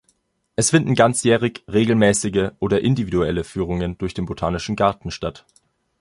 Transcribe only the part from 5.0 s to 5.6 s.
statt.